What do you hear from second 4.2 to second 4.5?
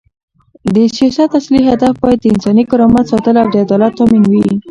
وي.